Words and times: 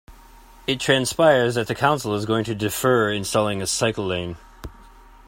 It 0.65 0.79
transpires 0.79 1.53
that 1.53 1.67
the 1.67 1.75
council 1.75 2.15
is 2.15 2.25
going 2.25 2.43
to 2.45 2.55
defer 2.55 3.11
installing 3.11 3.61
a 3.61 3.67
cycle 3.67 4.07
lane. 4.07 4.35